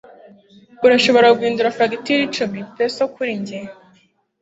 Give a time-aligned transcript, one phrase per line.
[0.85, 3.59] Urashobora guhindura fagitire icumi-peso kuri njye?